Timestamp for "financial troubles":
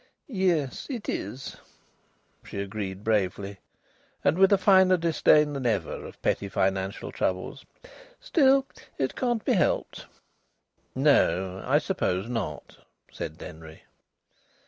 6.49-7.63